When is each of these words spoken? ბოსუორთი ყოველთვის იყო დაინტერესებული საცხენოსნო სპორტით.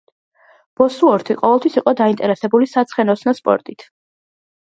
ბოსუორთი 0.79 1.35
ყოველთვის 1.41 1.75
იყო 1.81 1.93
დაინტერესებული 2.01 2.71
საცხენოსნო 2.73 3.37
სპორტით. 3.43 3.87